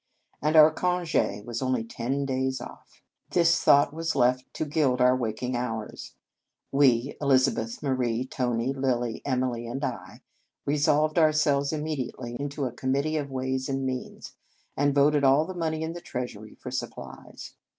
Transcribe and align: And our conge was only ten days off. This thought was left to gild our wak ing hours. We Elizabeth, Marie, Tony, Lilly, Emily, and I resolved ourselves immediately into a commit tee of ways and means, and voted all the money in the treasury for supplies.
And 0.41 0.55
our 0.55 0.71
conge 0.73 1.13
was 1.45 1.61
only 1.61 1.83
ten 1.83 2.25
days 2.25 2.59
off. 2.59 3.03
This 3.29 3.61
thought 3.63 3.93
was 3.93 4.15
left 4.15 4.51
to 4.55 4.65
gild 4.65 4.99
our 4.99 5.15
wak 5.15 5.43
ing 5.43 5.55
hours. 5.55 6.15
We 6.71 7.15
Elizabeth, 7.21 7.83
Marie, 7.83 8.25
Tony, 8.25 8.73
Lilly, 8.73 9.21
Emily, 9.25 9.67
and 9.67 9.85
I 9.85 10.21
resolved 10.65 11.19
ourselves 11.19 11.71
immediately 11.71 12.35
into 12.39 12.65
a 12.65 12.71
commit 12.71 13.03
tee 13.03 13.17
of 13.17 13.29
ways 13.29 13.69
and 13.69 13.85
means, 13.85 14.33
and 14.75 14.95
voted 14.95 15.23
all 15.23 15.45
the 15.45 15.53
money 15.53 15.83
in 15.83 15.93
the 15.93 16.01
treasury 16.01 16.55
for 16.55 16.71
supplies. 16.71 17.53